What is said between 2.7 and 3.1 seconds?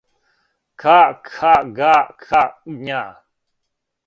ња